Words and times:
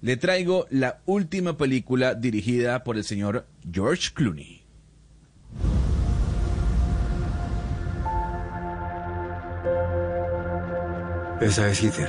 Le 0.00 0.16
traigo 0.16 0.66
la 0.70 1.02
última 1.04 1.58
película 1.58 2.14
dirigida 2.14 2.82
por 2.82 2.96
el 2.96 3.04
señor 3.04 3.46
George 3.70 4.10
Clooney. 4.14 4.62
Esa 11.42 11.68
es 11.68 11.82
Ether. 11.82 12.08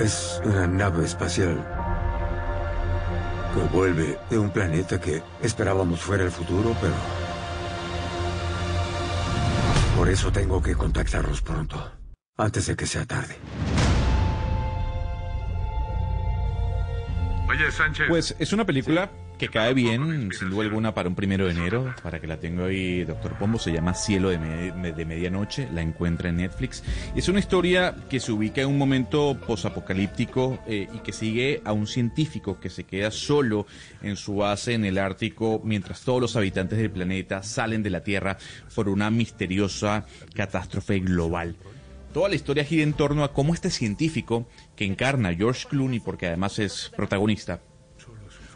Es 0.00 0.40
una 0.44 0.66
nave 0.66 1.04
espacial 1.04 1.64
que 3.54 3.76
vuelve 3.76 4.18
de 4.28 4.38
un 4.38 4.50
planeta 4.50 5.00
que 5.00 5.22
esperábamos 5.40 6.00
fuera 6.00 6.24
el 6.24 6.32
futuro, 6.32 6.76
pero... 6.80 6.94
Por 9.96 10.08
eso 10.08 10.32
tengo 10.32 10.60
que 10.60 10.74
contactarlos 10.74 11.42
pronto, 11.42 11.92
antes 12.36 12.66
de 12.66 12.74
que 12.74 12.86
sea 12.86 13.04
tarde. 13.04 13.36
Pues 18.08 18.36
es 18.38 18.52
una 18.52 18.64
película 18.64 19.10
que 19.40 19.48
cae 19.48 19.72
bien, 19.72 20.30
sin 20.32 20.50
duda 20.50 20.64
alguna, 20.64 20.92
para 20.92 21.08
un 21.08 21.14
primero 21.14 21.46
de 21.46 21.52
enero, 21.52 21.94
para 22.02 22.20
que 22.20 22.26
la 22.26 22.38
tenga 22.38 22.66
ahí 22.66 23.04
Doctor 23.04 23.38
Pombo, 23.38 23.58
se 23.58 23.72
llama 23.72 23.94
Cielo 23.94 24.28
de, 24.28 24.38
Medianoche, 25.06 25.66
la 25.72 25.80
encuentra 25.80 26.28
en 26.28 26.36
Netflix. 26.36 26.84
Es 27.16 27.26
una 27.30 27.38
historia 27.38 27.96
que 28.10 28.20
se 28.20 28.32
ubica 28.32 28.60
en 28.60 28.68
un 28.68 28.76
momento 28.76 29.38
posapocalíptico 29.46 30.62
eh, 30.66 30.88
y 30.92 30.98
que 30.98 31.12
sigue 31.12 31.62
a 31.64 31.72
un 31.72 31.86
científico 31.86 32.60
que 32.60 32.68
se 32.68 32.84
queda 32.84 33.10
solo 33.10 33.66
en 34.02 34.16
su 34.16 34.36
base 34.36 34.74
en 34.74 34.84
el 34.84 34.98
Ártico 34.98 35.62
mientras 35.64 36.02
todos 36.02 36.20
los 36.20 36.36
habitantes 36.36 36.78
del 36.78 36.90
planeta 36.90 37.42
salen 37.42 37.82
de 37.82 37.88
la 37.88 38.02
Tierra 38.02 38.36
por 38.74 38.90
una 38.90 39.10
misteriosa 39.10 40.04
catástrofe 40.34 41.00
global. 41.00 41.56
Toda 42.12 42.28
la 42.28 42.34
historia 42.34 42.64
gira 42.64 42.82
en 42.82 42.92
torno 42.92 43.22
a 43.22 43.32
cómo 43.32 43.54
este 43.54 43.70
científico, 43.70 44.44
que 44.74 44.84
encarna 44.84 45.32
George 45.32 45.68
Clooney 45.68 46.00
porque 46.00 46.26
además 46.26 46.58
es 46.58 46.90
protagonista, 46.96 47.60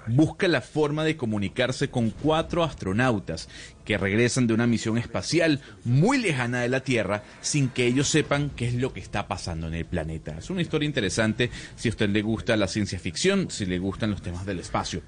busca 0.07 0.49
la 0.49 0.61
forma 0.61 1.05
de 1.05 1.17
comunicarse 1.17 1.89
con 1.89 2.11
cuatro 2.11 2.65
astronautas 2.65 3.49
que 3.85 3.99
regresan 3.99 4.47
de 4.47 4.55
una 4.55 4.67
misión 4.67 4.99
espacial 4.99 5.61
muy 5.85 6.19
lejana 6.19 6.61
de 6.61 6.69
la 6.69 6.81
Tierra 6.81 7.23
sin 7.41 7.69
que 7.69 7.87
ellos 7.87 8.09
sepan 8.09 8.51
qué 8.57 8.67
es 8.67 8.75
lo 8.75 8.93
que 8.93 9.01
está 9.01 9.29
pasando 9.29 9.69
en 9.69 9.75
el 9.75 9.85
planeta. 9.85 10.39
Es 10.39 10.51
una 10.51 10.63
historia 10.63 10.87
interesante 10.87 11.51
si 11.77 11.89
a 11.89 11.91
usted 11.91 12.09
le 12.09 12.23
gusta 12.23 12.57
la 12.57 12.69
ciencia 12.69 12.99
ficción, 12.99 13.51
si 13.51 13.67
le 13.67 13.79
gustan 13.79 14.11
los 14.11 14.23
temas 14.23 14.47
del 14.47 14.61
espacio. 14.61 15.03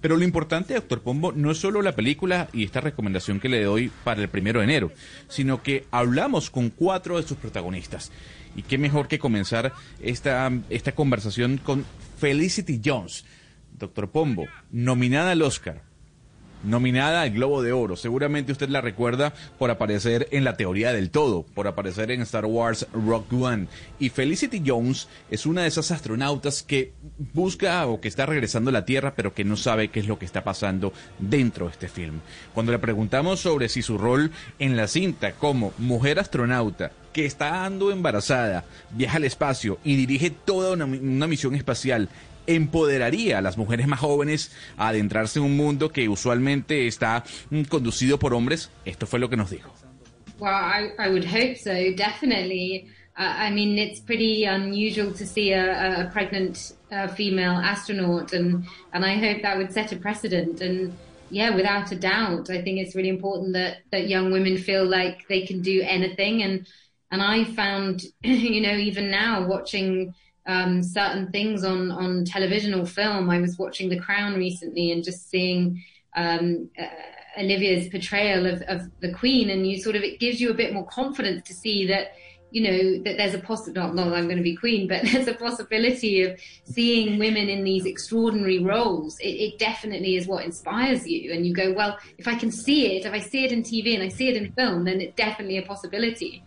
Pero 0.00 0.16
lo 0.16 0.24
importante, 0.24 0.74
doctor 0.74 1.02
Pombo, 1.02 1.32
no 1.32 1.50
es 1.50 1.58
solo 1.58 1.82
la 1.82 1.94
película 1.94 2.48
y 2.52 2.64
esta 2.64 2.80
recomendación 2.80 3.40
que 3.40 3.48
le 3.48 3.62
doy 3.62 3.90
para 4.04 4.22
el 4.22 4.28
primero 4.28 4.60
de 4.60 4.64
enero, 4.64 4.92
sino 5.28 5.62
que 5.62 5.86
hablamos 5.90 6.50
con 6.50 6.70
cuatro 6.70 7.16
de 7.18 7.26
sus 7.26 7.36
protagonistas. 7.36 8.10
Y 8.54 8.62
qué 8.62 8.76
mejor 8.76 9.08
que 9.08 9.18
comenzar 9.18 9.72
esta, 10.00 10.50
esta 10.68 10.92
conversación 10.92 11.58
con 11.58 11.84
Felicity 12.18 12.80
Jones 12.84 13.24
Doctor 13.82 14.10
Pombo, 14.10 14.46
nominada 14.70 15.32
al 15.32 15.42
Oscar, 15.42 15.82
nominada 16.62 17.22
al 17.22 17.30
Globo 17.32 17.62
de 17.62 17.72
Oro. 17.72 17.96
Seguramente 17.96 18.52
usted 18.52 18.68
la 18.68 18.80
recuerda 18.80 19.34
por 19.58 19.72
aparecer 19.72 20.28
en 20.30 20.44
La 20.44 20.56
Teoría 20.56 20.92
del 20.92 21.10
Todo, 21.10 21.42
por 21.42 21.66
aparecer 21.66 22.12
en 22.12 22.22
Star 22.22 22.46
Wars 22.46 22.86
Rock 22.92 23.32
One. 23.32 23.66
Y 23.98 24.10
Felicity 24.10 24.62
Jones 24.64 25.08
es 25.32 25.46
una 25.46 25.62
de 25.62 25.68
esas 25.68 25.90
astronautas 25.90 26.62
que 26.62 26.92
busca 27.34 27.84
o 27.88 28.00
que 28.00 28.06
está 28.06 28.24
regresando 28.24 28.70
a 28.70 28.72
la 28.72 28.84
Tierra, 28.84 29.14
pero 29.16 29.34
que 29.34 29.42
no 29.42 29.56
sabe 29.56 29.88
qué 29.88 29.98
es 29.98 30.06
lo 30.06 30.16
que 30.16 30.26
está 30.26 30.44
pasando 30.44 30.92
dentro 31.18 31.66
de 31.66 31.72
este 31.72 31.88
film. 31.88 32.20
Cuando 32.54 32.70
le 32.70 32.78
preguntamos 32.78 33.40
sobre 33.40 33.68
si 33.68 33.82
su 33.82 33.98
rol 33.98 34.30
en 34.60 34.76
la 34.76 34.86
cinta 34.86 35.32
como 35.32 35.72
mujer 35.78 36.20
astronauta 36.20 36.92
que 37.12 37.26
está 37.26 37.50
dando 37.50 37.90
embarazada, 37.90 38.64
viaja 38.92 39.16
al 39.16 39.24
espacio 39.24 39.78
y 39.84 39.96
dirige 39.96 40.30
toda 40.30 40.72
una 40.74 41.26
misión 41.26 41.56
espacial 41.56 42.08
empoderaría 42.46 43.38
a 43.38 43.42
las 43.42 43.58
mujeres 43.58 43.86
más 43.86 44.00
jóvenes 44.00 44.52
a 44.76 44.88
adentrarse 44.88 45.38
en 45.38 45.44
un 45.44 45.56
mundo 45.56 45.90
que 45.90 46.08
usualmente 46.08 46.86
está 46.86 47.24
mm, 47.50 47.62
conducido 47.62 48.18
por 48.18 48.34
hombres? 48.34 48.70
Esto 48.84 49.06
fue 49.06 49.20
lo 49.20 49.28
que 49.28 49.36
nos 49.36 49.50
dijo. 49.50 49.72
Well, 50.38 50.52
I, 50.52 50.90
I 50.98 51.08
would 51.08 51.24
hope 51.24 51.56
so, 51.56 51.72
definitely. 51.94 52.88
Uh, 53.16 53.34
I 53.46 53.50
mean, 53.50 53.78
it's 53.78 54.00
pretty 54.00 54.44
unusual 54.44 55.12
to 55.12 55.26
see 55.26 55.52
a, 55.52 56.06
a 56.06 56.10
pregnant 56.10 56.72
uh, 56.90 57.08
female 57.08 57.52
astronaut, 57.52 58.32
and, 58.32 58.66
and 58.92 59.04
I 59.04 59.16
hope 59.16 59.42
that 59.42 59.56
would 59.58 59.72
set 59.72 59.92
a 59.92 59.96
precedent. 59.96 60.60
And 60.60 60.96
yeah, 61.30 61.54
without 61.54 61.92
a 61.92 61.96
doubt, 61.96 62.50
I 62.50 62.62
think 62.62 62.78
it's 62.78 62.94
really 62.94 63.10
important 63.10 63.52
that, 63.52 63.78
that 63.90 64.08
young 64.08 64.32
women 64.32 64.56
feel 64.56 64.84
like 64.84 65.28
they 65.28 65.46
can 65.46 65.60
do 65.60 65.82
anything. 65.82 66.42
And, 66.42 66.66
and 67.10 67.22
I 67.22 67.44
found, 67.44 68.02
you 68.22 68.62
know, 68.62 68.74
even 68.74 69.10
now 69.10 69.46
watching 69.46 70.14
um, 70.46 70.82
certain 70.82 71.30
things 71.30 71.64
on 71.64 71.90
on 71.90 72.24
television 72.24 72.74
or 72.74 72.86
film. 72.86 73.30
I 73.30 73.40
was 73.40 73.58
watching 73.58 73.88
The 73.88 73.98
Crown 73.98 74.34
recently 74.34 74.90
and 74.90 75.04
just 75.04 75.30
seeing 75.30 75.82
um, 76.16 76.70
uh, 76.78 77.40
Olivia's 77.40 77.88
portrayal 77.88 78.46
of, 78.46 78.62
of 78.62 78.90
the 79.00 79.12
Queen, 79.12 79.50
and 79.50 79.66
you 79.66 79.80
sort 79.80 79.96
of 79.96 80.02
it 80.02 80.20
gives 80.20 80.40
you 80.40 80.50
a 80.50 80.54
bit 80.54 80.72
more 80.72 80.86
confidence 80.86 81.42
to 81.48 81.54
see 81.54 81.86
that 81.86 82.12
you 82.52 82.62
know 82.62 83.02
that 83.04 83.16
there's 83.16 83.34
a 83.34 83.38
possibility 83.38 83.80
not, 83.80 83.94
not 83.94 84.10
that 84.10 84.16
I'm 84.16 84.24
going 84.24 84.36
to 84.36 84.42
be 84.42 84.54
queen, 84.54 84.86
but 84.86 85.02
there's 85.12 85.26
a 85.26 85.34
possibility 85.34 86.22
of 86.22 86.38
seeing 86.64 87.18
women 87.18 87.48
in 87.48 87.64
these 87.64 87.86
extraordinary 87.86 88.58
roles. 88.58 89.18
It, 89.20 89.28
it, 89.28 89.58
definitely 89.58 90.16
is 90.16 90.26
what 90.26 90.44
inspires 90.44 91.06
you, 91.06 91.32
and 91.32 91.46
you 91.46 91.54
go, 91.54 91.72
well, 91.72 91.98
if 92.18 92.28
I 92.28 92.34
can 92.34 92.50
see 92.50 92.96
it, 92.96 93.06
if 93.06 93.12
I 93.12 93.20
see 93.20 93.44
it 93.44 93.52
in 93.52 93.62
TV 93.62 93.94
and 93.94 94.02
I 94.02 94.08
see 94.08 94.28
it 94.28 94.36
in 94.36 94.52
film, 94.52 94.84
then 94.84 95.00
it's 95.00 95.14
definitely 95.14 95.58
a 95.58 95.62
possibility. 95.62 96.42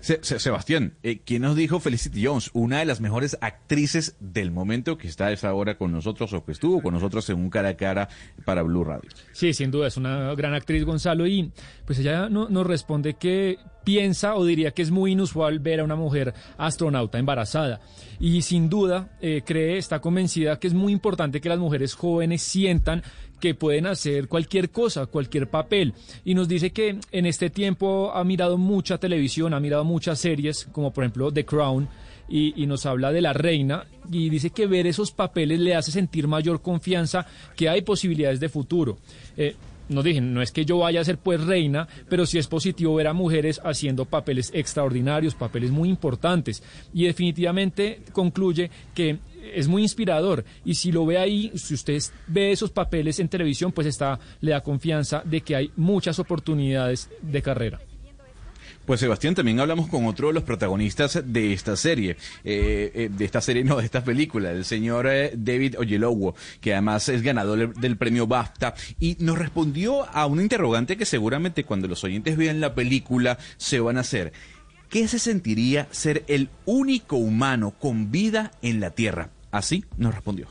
Sebastián, 0.00 0.94
eh, 1.02 1.20
¿quién 1.24 1.42
nos 1.42 1.56
dijo 1.56 1.80
Felicity 1.80 2.24
Jones? 2.24 2.50
Una 2.52 2.80
de 2.80 2.84
las 2.84 3.00
mejores 3.00 3.36
actrices 3.40 4.16
del 4.20 4.50
momento 4.50 4.98
que 4.98 5.08
está 5.08 5.32
esa 5.32 5.52
hora 5.54 5.76
con 5.76 5.92
nosotros 5.92 6.32
o 6.32 6.44
que 6.44 6.52
estuvo 6.52 6.82
con 6.82 6.94
nosotros 6.94 7.28
en 7.30 7.38
un 7.38 7.50
cara 7.50 7.70
a 7.70 7.76
cara 7.76 8.08
para 8.44 8.62
Blue 8.62 8.84
Radio. 8.84 9.08
Sí, 9.32 9.52
sin 9.52 9.70
duda, 9.70 9.88
es 9.88 9.96
una 9.96 10.34
gran 10.34 10.54
actriz 10.54 10.84
Gonzalo 10.84 11.26
y 11.26 11.50
pues 11.84 11.98
ella 11.98 12.28
no, 12.28 12.48
nos 12.48 12.66
responde 12.66 13.14
que 13.14 13.58
piensa 13.86 14.34
o 14.34 14.44
diría 14.44 14.72
que 14.72 14.82
es 14.82 14.90
muy 14.90 15.12
inusual 15.12 15.60
ver 15.60 15.78
a 15.78 15.84
una 15.84 15.94
mujer 15.94 16.34
astronauta 16.58 17.18
embarazada. 17.18 17.80
Y 18.18 18.42
sin 18.42 18.68
duda 18.68 19.10
eh, 19.20 19.42
cree, 19.46 19.78
está 19.78 20.00
convencida 20.00 20.58
que 20.58 20.66
es 20.66 20.74
muy 20.74 20.92
importante 20.92 21.40
que 21.40 21.48
las 21.48 21.60
mujeres 21.60 21.94
jóvenes 21.94 22.42
sientan 22.42 23.04
que 23.40 23.54
pueden 23.54 23.86
hacer 23.86 24.28
cualquier 24.28 24.70
cosa, 24.70 25.06
cualquier 25.06 25.48
papel. 25.48 25.94
Y 26.24 26.34
nos 26.34 26.48
dice 26.48 26.70
que 26.70 26.98
en 27.12 27.26
este 27.26 27.50
tiempo 27.50 28.12
ha 28.14 28.24
mirado 28.24 28.58
mucha 28.58 28.98
televisión, 28.98 29.54
ha 29.54 29.60
mirado 29.60 29.84
muchas 29.84 30.18
series, 30.18 30.66
como 30.72 30.92
por 30.92 31.04
ejemplo 31.04 31.32
The 31.32 31.44
Crown, 31.44 31.88
y, 32.28 32.66
nos 32.66 32.86
habla 32.86 33.12
de 33.12 33.20
la 33.20 33.32
reina 33.32 33.84
y 34.10 34.28
dice 34.30 34.50
que 34.50 34.66
ver 34.66 34.86
esos 34.86 35.12
papeles 35.12 35.60
le 35.60 35.76
hace 35.76 35.92
sentir 35.92 36.26
mayor 36.26 36.60
confianza 36.60 37.26
que 37.54 37.68
hay 37.68 37.82
posibilidades 37.82 38.40
de 38.40 38.48
futuro. 38.48 38.98
Eh, 39.36 39.54
nos 39.88 40.04
dicen, 40.04 40.34
no 40.34 40.42
es 40.42 40.52
que 40.52 40.64
yo 40.64 40.78
vaya 40.78 41.00
a 41.00 41.04
ser 41.04 41.18
pues 41.18 41.44
reina, 41.44 41.88
pero 42.08 42.26
sí 42.26 42.38
es 42.38 42.46
positivo 42.46 42.94
ver 42.94 43.06
a 43.06 43.12
mujeres 43.12 43.60
haciendo 43.64 44.04
papeles 44.04 44.50
extraordinarios, 44.54 45.34
papeles 45.34 45.70
muy 45.70 45.88
importantes. 45.88 46.62
Y 46.92 47.04
definitivamente 47.04 48.00
concluye 48.12 48.70
que 48.94 49.18
es 49.54 49.68
muy 49.68 49.82
inspirador 49.82 50.44
y 50.64 50.74
si 50.74 50.90
lo 50.90 51.06
ve 51.06 51.18
ahí, 51.18 51.52
si 51.54 51.74
usted 51.74 52.02
ve 52.26 52.52
esos 52.52 52.70
papeles 52.70 53.20
en 53.20 53.28
televisión, 53.28 53.72
pues 53.72 53.86
está, 53.86 54.18
le 54.40 54.50
da 54.52 54.60
confianza 54.60 55.22
de 55.24 55.40
que 55.40 55.56
hay 55.56 55.70
muchas 55.76 56.18
oportunidades 56.18 57.08
de 57.22 57.42
carrera. 57.42 57.80
Pues 58.86 59.00
Sebastián, 59.00 59.34
también 59.34 59.58
hablamos 59.58 59.88
con 59.88 60.06
otro 60.06 60.28
de 60.28 60.34
los 60.34 60.44
protagonistas 60.44 61.20
de 61.24 61.52
esta 61.52 61.74
serie, 61.74 62.16
eh, 62.44 62.92
eh, 62.94 63.10
de 63.10 63.24
esta 63.24 63.40
serie, 63.40 63.64
no, 63.64 63.78
de 63.78 63.84
esta 63.84 64.04
película, 64.04 64.52
el 64.52 64.64
señor 64.64 65.08
eh, 65.08 65.32
David 65.36 65.76
Oyelowo, 65.76 66.36
que 66.60 66.72
además 66.72 67.08
es 67.08 67.22
ganador 67.22 67.74
del 67.74 67.96
premio 67.96 68.28
BAFTA, 68.28 68.74
y 69.00 69.16
nos 69.18 69.38
respondió 69.38 70.08
a 70.14 70.26
un 70.26 70.40
interrogante 70.40 70.96
que 70.96 71.04
seguramente 71.04 71.64
cuando 71.64 71.88
los 71.88 72.04
oyentes 72.04 72.36
vean 72.36 72.60
la 72.60 72.76
película 72.76 73.38
se 73.56 73.80
van 73.80 73.96
a 73.96 74.02
hacer. 74.02 74.32
¿Qué 74.88 75.08
se 75.08 75.18
sentiría 75.18 75.88
ser 75.90 76.22
el 76.28 76.48
único 76.64 77.16
humano 77.16 77.72
con 77.72 78.12
vida 78.12 78.52
en 78.62 78.78
la 78.78 78.90
Tierra? 78.90 79.30
Así 79.50 79.84
nos 79.96 80.14
respondió. 80.14 80.46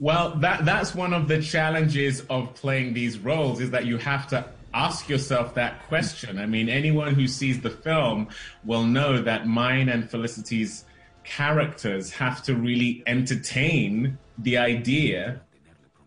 Well, 0.00 0.32
that, 0.40 0.64
that's 0.64 0.96
one 0.96 1.14
of 1.14 1.28
the 1.28 1.40
challenges 1.40 2.24
of 2.28 2.60
playing 2.60 2.92
these 2.92 3.18
roles 3.18 3.60
is 3.60 3.70
that 3.70 3.84
you 3.84 3.98
have 3.98 4.26
to 4.30 4.44
ask 4.74 5.08
yourself 5.08 5.54
that 5.54 5.86
question. 5.88 6.38
I 6.38 6.46
mean, 6.46 6.68
anyone 6.68 7.14
who 7.14 7.26
sees 7.26 7.60
the 7.60 7.70
film 7.70 8.28
will 8.64 8.84
know 8.84 9.20
that 9.22 9.46
mine 9.46 9.88
and 9.88 10.08
Felicity's 10.08 10.84
characters 11.24 12.10
have 12.12 12.42
to 12.44 12.54
really 12.54 13.02
entertain 13.06 14.18
the 14.38 14.58
idea 14.58 15.40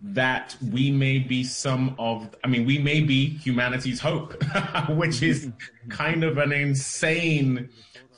that 0.03 0.55
we 0.71 0.89
may 0.89 1.19
be 1.19 1.43
some 1.43 1.95
of, 1.99 2.35
I 2.43 2.47
mean, 2.47 2.65
we 2.65 2.79
may 2.79 3.01
be 3.01 3.37
humanity's 3.37 3.99
hope, 3.99 4.43
which 4.89 5.21
is 5.21 5.51
kind 5.89 6.23
of 6.23 6.37
an 6.39 6.51
insane 6.51 7.69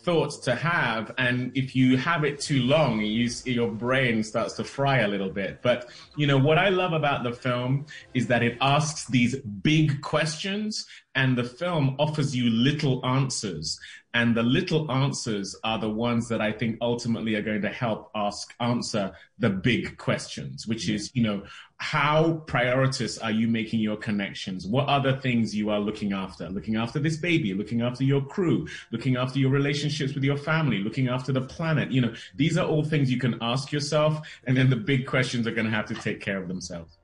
thoughts 0.04 0.38
to 0.38 0.54
have 0.56 1.14
and 1.18 1.52
if 1.56 1.76
you 1.76 1.98
have 1.98 2.24
it 2.24 2.40
too 2.40 2.62
long 2.64 3.02
you, 3.02 3.30
your 3.46 3.72
brain 3.72 4.24
starts 4.24 4.54
to 4.56 4.64
fry 4.64 5.00
a 5.00 5.08
little 5.08 5.30
bit. 5.30 5.62
But 5.62 5.90
you 6.16 6.28
know 6.28 6.38
what 6.38 6.58
i 6.58 6.70
love 6.70 6.94
about 6.94 7.24
the 7.24 7.32
film 7.32 7.86
is 8.14 8.28
that 8.28 8.44
it 8.44 8.58
asks 8.62 9.08
these 9.08 9.36
big 9.38 10.02
questions 10.02 10.86
and 11.16 11.38
the 11.38 11.44
film 11.44 11.96
offers 12.00 12.36
you 12.36 12.50
little 12.50 13.06
answers. 13.06 13.80
And 14.16 14.36
the 14.36 14.44
little 14.44 14.92
answers 14.92 15.56
are 15.64 15.80
the 15.80 15.90
ones 15.90 16.28
that 16.30 16.40
I 16.40 16.52
think 16.52 16.78
ultimately 16.82 17.34
are 17.36 17.42
going 17.42 17.64
to 17.64 17.70
help 17.70 18.12
ask 18.14 18.54
answer 18.60 19.12
the 19.40 19.50
big 19.50 19.98
questions, 19.98 20.68
which 20.68 20.88
is, 20.88 21.10
you 21.16 21.24
know, 21.24 21.44
how 21.78 22.44
prioritous 22.46 23.22
are 23.24 23.32
you 23.32 23.48
making 23.48 23.80
your 23.80 23.98
connections? 23.98 24.68
What 24.68 24.88
other 24.88 25.20
things 25.20 25.56
you 25.56 25.72
are 25.72 25.80
looking 25.80 26.14
after? 26.14 26.48
Looking 26.50 26.76
after 26.76 27.00
this 27.00 27.18
baby, 27.18 27.56
looking 27.56 27.82
after 27.82 28.04
your 28.04 28.22
crew, 28.22 28.68
looking 28.92 29.18
after 29.18 29.40
your 29.40 29.50
relationships 29.50 30.14
with 30.14 30.24
your 30.24 30.38
family, 30.38 30.78
looking 30.78 31.08
after 31.08 31.32
the 31.32 31.42
planet. 31.42 31.92
You 31.92 32.02
know, 32.02 32.14
these 32.36 32.56
are 32.58 32.68
all 32.68 32.84
things 32.84 33.12
you 33.12 33.20
can 33.20 33.38
ask 33.42 33.72
yourself, 33.72 34.28
and 34.46 34.56
then 34.56 34.70
the 34.70 34.76
big 34.76 35.08
questions 35.08 35.48
are 35.48 35.52
going 35.52 35.66
to 35.66 35.72
have 35.72 35.88
to 35.88 35.96
take 35.96 36.22
care 36.22 36.42
of 36.42 36.48
themselves. 36.48 36.98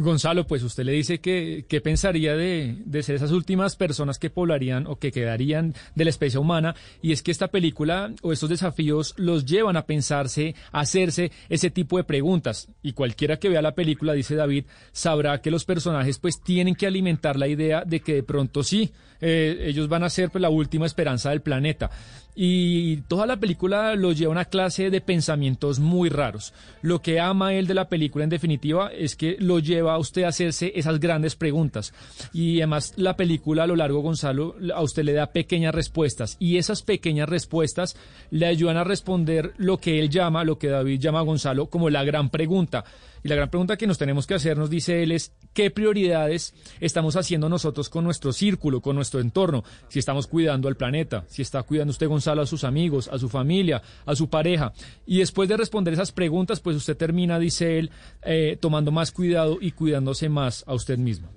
Gonzalo, 0.00 0.46
pues 0.46 0.62
usted 0.62 0.84
le 0.84 0.92
dice 0.92 1.20
que 1.20 1.64
qué 1.68 1.80
pensaría 1.80 2.36
de, 2.36 2.76
de, 2.84 3.02
ser 3.02 3.16
esas 3.16 3.32
últimas 3.32 3.76
personas 3.76 4.18
que 4.18 4.30
poblarían 4.30 4.86
o 4.86 4.96
que 4.96 5.12
quedarían 5.12 5.74
de 5.94 6.04
la 6.04 6.10
especie 6.10 6.38
humana, 6.38 6.74
y 7.00 7.12
es 7.12 7.22
que 7.22 7.30
esta 7.30 7.48
película 7.48 8.12
o 8.22 8.32
estos 8.32 8.48
desafíos 8.48 9.14
los 9.16 9.44
llevan 9.44 9.76
a 9.76 9.86
pensarse, 9.86 10.54
a 10.70 10.80
hacerse 10.80 11.32
ese 11.48 11.70
tipo 11.70 11.96
de 11.96 12.04
preguntas. 12.04 12.68
Y 12.82 12.92
cualquiera 12.92 13.38
que 13.38 13.48
vea 13.48 13.62
la 13.62 13.74
película, 13.74 14.12
dice 14.12 14.34
David, 14.34 14.64
sabrá 14.92 15.40
que 15.40 15.50
los 15.50 15.64
personajes 15.64 16.18
pues 16.18 16.40
tienen 16.40 16.74
que 16.74 16.86
alimentar 16.86 17.36
la 17.36 17.48
idea 17.48 17.84
de 17.84 18.00
que 18.00 18.14
de 18.14 18.22
pronto 18.22 18.62
sí, 18.62 18.92
eh, 19.20 19.66
ellos 19.68 19.88
van 19.88 20.02
a 20.02 20.10
ser 20.10 20.30
pues, 20.30 20.42
la 20.42 20.50
última 20.50 20.86
esperanza 20.86 21.30
del 21.30 21.42
planeta. 21.42 21.90
Y 22.34 22.96
toda 23.08 23.26
la 23.26 23.36
película 23.36 23.94
los 23.94 24.18
lleva 24.18 24.30
a 24.30 24.32
una 24.32 24.44
clase 24.46 24.88
de 24.88 25.00
pensamientos 25.02 25.78
muy 25.78 26.08
raros. 26.08 26.54
Lo 26.80 27.02
que 27.02 27.20
ama 27.20 27.52
él 27.52 27.66
de 27.66 27.74
la 27.74 27.88
película, 27.88 28.24
en 28.24 28.30
definitiva, 28.30 28.90
es 28.90 29.16
que 29.16 29.36
lo 29.38 29.58
lleva 29.58 29.94
a 29.94 29.98
usted 29.98 30.22
a 30.22 30.28
hacerse 30.28 30.72
esas 30.74 30.98
grandes 30.98 31.36
preguntas. 31.36 31.92
Y 32.32 32.60
además, 32.60 32.94
la 32.96 33.16
película 33.16 33.64
a 33.64 33.66
lo 33.66 33.76
largo, 33.76 34.00
Gonzalo, 34.00 34.56
a 34.74 34.80
usted 34.80 35.04
le 35.04 35.12
da 35.12 35.26
pequeñas 35.26 35.74
respuestas. 35.74 36.36
Y 36.38 36.56
esas 36.56 36.82
pequeñas 36.82 37.28
respuestas 37.28 37.96
le 38.30 38.46
ayudan 38.46 38.78
a 38.78 38.84
responder 38.84 39.52
lo 39.58 39.76
que 39.76 40.00
él 40.00 40.08
llama, 40.08 40.44
lo 40.44 40.58
que 40.58 40.68
David 40.68 41.00
llama 41.00 41.18
a 41.18 41.22
Gonzalo, 41.22 41.66
como 41.66 41.90
la 41.90 42.02
gran 42.02 42.30
pregunta. 42.30 42.84
Y 43.22 43.28
la 43.28 43.36
gran 43.36 43.50
pregunta 43.50 43.76
que 43.76 43.86
nos 43.86 43.98
tenemos 43.98 44.26
que 44.26 44.34
hacer, 44.34 44.56
nos 44.56 44.70
dice 44.70 45.02
él, 45.02 45.12
es 45.12 45.32
qué 45.52 45.70
prioridades 45.70 46.54
estamos 46.80 47.16
haciendo 47.16 47.48
nosotros 47.48 47.88
con 47.88 48.04
nuestro 48.04 48.32
círculo, 48.32 48.80
con 48.80 48.96
nuestro 48.96 49.20
entorno. 49.20 49.64
Si 49.88 49.98
estamos 49.98 50.26
cuidando 50.26 50.68
al 50.68 50.76
planeta, 50.76 51.24
si 51.28 51.42
está 51.42 51.62
cuidando 51.62 51.90
usted, 51.90 52.08
Gonzalo, 52.08 52.42
a 52.42 52.46
sus 52.46 52.64
amigos, 52.64 53.08
a 53.08 53.18
su 53.18 53.28
familia, 53.28 53.82
a 54.06 54.14
su 54.14 54.28
pareja. 54.28 54.72
Y 55.06 55.18
después 55.18 55.48
de 55.48 55.56
responder 55.56 55.94
esas 55.94 56.12
preguntas, 56.12 56.60
pues 56.60 56.76
usted 56.76 56.96
termina, 56.96 57.38
dice 57.38 57.78
él, 57.78 57.90
eh, 58.22 58.56
tomando 58.60 58.90
más 58.90 59.12
cuidado 59.12 59.58
y 59.60 59.72
cuidándose 59.72 60.28
más 60.28 60.64
a 60.66 60.74
usted 60.74 60.98
mismo. 60.98 61.28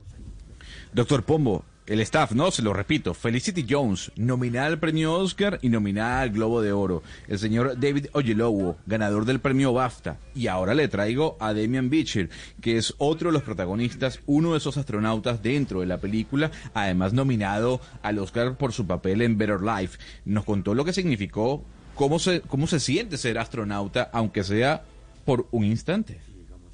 Doctor 0.94 1.24
Pombo, 1.24 1.66
el 1.88 2.00
staff, 2.00 2.32
no, 2.32 2.50
se 2.50 2.64
lo 2.64 2.74
repito, 2.74 3.14
Felicity 3.14 3.64
Jones, 3.70 4.12
nominada 4.16 4.66
al 4.66 4.80
premio 4.80 5.14
Oscar 5.14 5.60
y 5.62 5.70
nominada 5.70 6.22
al 6.22 6.32
Globo 6.32 6.64
de 6.64 6.72
Oro. 6.72 7.04
El 7.28 7.38
señor 7.38 7.80
David 7.80 8.08
Oyelowo, 8.14 8.78
ganador 8.88 9.26
del 9.26 9.40
premio 9.40 9.72
BAFTA. 9.72 10.18
Y 10.34 10.48
ahora 10.48 10.74
le 10.74 10.88
traigo 10.88 11.38
a 11.40 11.54
Damian 11.54 11.92
Beecher, 11.92 12.32
que 12.60 12.78
es 12.78 12.96
otro 12.98 13.30
de 13.30 13.34
los 13.34 13.44
protagonistas, 13.44 14.20
uno 14.26 14.54
de 14.54 14.58
esos 14.58 14.78
astronautas 14.78 15.44
dentro 15.44 15.82
de 15.82 15.86
la 15.86 16.00
película, 16.00 16.50
además 16.74 17.14
nominado 17.14 17.80
al 18.02 18.18
Oscar 18.18 18.58
por 18.58 18.74
su 18.74 18.88
papel 18.88 19.22
en 19.22 19.38
Better 19.38 19.62
Life. 19.62 20.00
Nos 20.26 20.44
contó 20.44 20.74
lo 20.74 20.86
que 20.86 20.94
significó, 20.94 21.64
cómo 21.94 22.18
se, 22.18 22.42
cómo 22.42 22.66
se 22.66 22.80
siente 22.80 23.18
ser 23.18 23.38
astronauta, 23.38 24.10
aunque 24.12 24.44
sea 24.44 24.84
por 25.24 25.48
un 25.52 25.66
instante. 25.66 26.20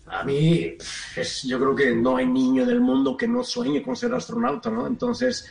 A 0.07 0.23
mí, 0.23 0.75
es, 1.15 1.43
yo 1.43 1.59
creo 1.59 1.75
que 1.75 1.95
no 1.95 2.17
hay 2.17 2.25
niño 2.25 2.65
del 2.65 2.81
mundo 2.81 3.15
que 3.15 3.27
no 3.27 3.43
sueñe 3.43 3.81
con 3.81 3.95
ser 3.95 4.13
astronauta, 4.13 4.69
¿no? 4.69 4.87
Entonces, 4.87 5.47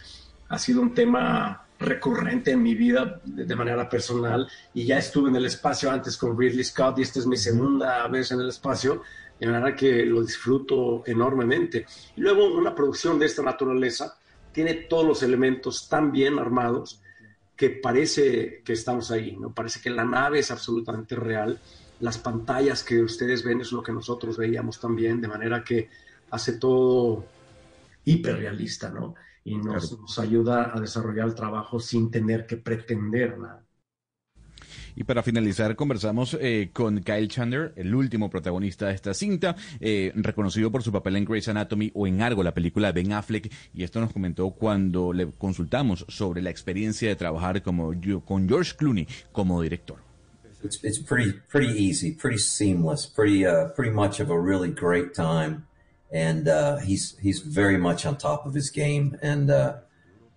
ha 0.49 0.58
sido 0.58 0.82
un 0.82 0.93
tema 0.94 1.67
recurrente 1.79 2.50
en 2.50 2.62
mi 2.62 2.75
vida 2.75 3.20
de, 3.25 3.47
de, 3.47 3.56
manera 3.56 3.88
personal 3.88 4.47
y 4.75 4.85
ya 4.85 4.99
estuve 4.99 5.31
en 5.31 5.37
el 5.37 5.47
espacio 5.47 5.91
antes 5.91 6.19
con 6.19 6.38
Ridley 6.38 6.62
Scott 6.62 6.99
y 6.99 7.02
esta 7.02 7.20
es 7.20 7.26
mi 7.26 7.38
segunda 7.38 8.06
vez 8.08 8.31
en 8.32 8.41
el 8.41 8.50
espacio, 8.50 9.02
de 9.38 9.47
manera 9.47 9.75
que 9.75 10.05
lo 10.05 10.23
disfruto 10.23 11.02
enormemente. 11.06 11.87
Y 12.17 12.20
luego 12.20 12.52
una 12.52 12.75
producción 12.75 13.19
de 13.19 13.26
esta 13.26 13.43
naturaleza 13.43 14.19
tiene 14.52 14.75
todos 14.75 15.06
los 15.06 15.23
elementos 15.23 15.88
tan 15.88 16.12
bien 16.12 16.38
armados 16.38 17.00
que 17.56 17.70
parece 17.70 18.62
que 18.64 18.73
estamos 18.73 19.11
ahí, 19.11 19.37
¿no? 19.37 19.52
Parece 19.52 19.81
que 19.81 19.91
la 19.91 20.05
nave 20.05 20.41
es 20.41 20.50
absolutamente 20.50 21.14
real 21.14 21.58
las 22.00 22.19
pantallas 22.19 22.82
que 22.82 23.02
ustedes 23.02 23.44
ven 23.44 23.61
es 23.61 23.73
lo 23.73 23.82
que 23.82 23.93
nosotros 23.93 24.37
veíamos 24.37 24.81
también, 24.81 25.20
de 25.20 25.29
manera 25.29 25.62
que 25.62 25.88
hace 26.31 26.55
todo 26.55 27.25
hiperrealista, 28.05 28.91
¿no? 28.91 29.14
Y 29.44 29.56
nos, 29.56 29.88
claro. 29.88 30.02
nos 30.02 30.19
ayuda 30.19 30.73
a 30.75 30.81
desarrollar 30.81 31.29
el 31.29 31.35
trabajo 31.35 31.81
sin 31.81 32.11
tener 32.11 32.47
que 32.47 32.56
pretender 32.56 33.38
nada. 33.38 33.64
Y 34.97 35.05
para 35.05 35.23
finalizar, 35.23 35.76
conversamos 35.76 36.37
eh, 36.41 36.70
con 36.73 37.00
Kyle 37.00 37.29
Chandler, 37.29 37.73
el 37.76 37.94
último 37.94 38.29
protagonista 38.29 38.88
de 38.88 38.94
esta 38.94 39.14
cinta, 39.14 39.56
eh, 39.79 40.12
reconocido 40.14 40.70
por 40.70 40.82
su 40.82 40.93
papel 40.93 41.17
en 41.17 41.25
Grey's 41.25 41.49
Anatomy 41.49 41.91
o 41.94 42.06
en 42.06 42.20
Argo, 42.20 42.43
la 42.43 42.55
película 42.55 42.88
de 42.88 43.02
Ben 43.02 43.12
Affleck. 43.12 43.52
Y 43.73 43.85
esto 43.85 44.00
nos 44.00 44.12
comentó 44.12 44.50
cuando 44.50 45.12
le 45.12 45.31
consultamos 45.31 46.05
sobre 46.08 46.43
la 46.43 46.50
experiencia 46.50 47.08
de 47.08 47.17
trabajar 47.17 47.62
como, 47.62 47.93
con 48.25 48.49
George 48.49 48.75
Clooney 48.76 49.06
como 49.32 49.62
director. 49.62 50.10
It's 50.62 50.83
it's 50.83 50.99
pretty 50.99 51.33
pretty 51.49 51.69
easy, 51.69 52.12
pretty 52.12 52.39
seamless, 52.39 53.07
pretty 53.07 53.47
uh, 53.47 53.69
pretty 53.69 53.91
much 53.91 54.21
of 54.21 54.31
a 54.31 54.39
really 54.39 54.71
great 54.71 55.15
time, 55.15 55.67
and 56.12 56.49
uh, 56.49 56.79
he's 56.79 57.17
he's 57.23 57.41
very 57.41 57.79
much 57.79 58.07
on 58.07 58.17
top 58.17 58.47
of 58.47 58.55
his 58.55 58.71
game, 58.71 59.17
and 59.23 59.51
uh, 59.51 59.75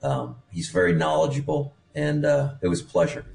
um, 0.01 0.35
he's 0.51 0.69
very 0.69 0.93
knowledgeable, 0.93 1.73
and 1.95 2.25
uh, 2.25 2.53
it 2.61 2.67
was 2.67 2.81
a 2.81 2.85
pleasure. 2.85 3.25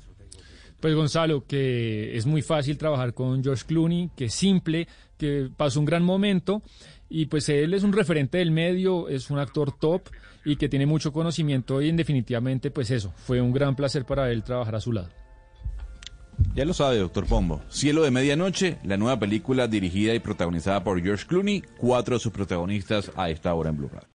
Pues 0.80 0.94
Gonzalo, 0.94 1.44
que 1.44 2.16
es 2.16 2.24
muy 2.24 2.40
fácil 2.40 2.78
trabajar 2.78 3.12
con 3.12 3.42
George 3.42 3.64
Clooney, 3.66 4.10
que 4.14 4.26
es 4.26 4.34
simple, 4.34 4.86
que 5.16 5.50
pasó 5.56 5.80
un 5.80 5.86
gran 5.86 6.04
momento 6.04 6.62
y 7.08 7.26
pues 7.26 7.48
él 7.48 7.74
es 7.74 7.82
un 7.82 7.92
referente 7.92 8.38
del 8.38 8.52
medio, 8.52 9.08
es 9.08 9.28
un 9.30 9.40
actor 9.40 9.72
top 9.72 10.02
y 10.44 10.54
que 10.54 10.68
tiene 10.68 10.86
mucho 10.86 11.12
conocimiento 11.12 11.82
y 11.82 11.88
en 11.88 11.96
definitivamente 11.96 12.70
pues 12.70 12.92
eso, 12.92 13.12
fue 13.16 13.40
un 13.40 13.52
gran 13.52 13.74
placer 13.74 14.04
para 14.04 14.30
él 14.30 14.44
trabajar 14.44 14.76
a 14.76 14.80
su 14.80 14.92
lado. 14.92 15.08
Ya 16.54 16.64
lo 16.64 16.74
sabe, 16.74 16.98
doctor 16.98 17.26
Pombo. 17.26 17.60
Cielo 17.68 18.02
de 18.02 18.10
Medianoche, 18.10 18.78
la 18.82 18.96
nueva 18.96 19.18
película 19.18 19.68
dirigida 19.68 20.14
y 20.14 20.18
protagonizada 20.18 20.82
por 20.82 21.00
George 21.00 21.26
Clooney, 21.26 21.62
cuatro 21.76 22.16
de 22.16 22.20
sus 22.20 22.32
protagonistas 22.32 23.12
a 23.16 23.30
esta 23.30 23.54
hora 23.54 23.70
en 23.70 23.76
Blue 23.76 23.88
Radio. 23.88 24.06